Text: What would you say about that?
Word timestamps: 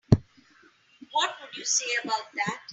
What 1.11 1.35
would 1.39 1.55
you 1.55 1.63
say 1.63 1.85
about 2.03 2.23
that? 2.33 2.61